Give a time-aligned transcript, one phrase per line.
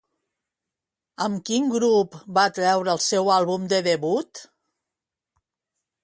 [1.25, 4.41] Amb quin grup va treure el seu àlbum de debut?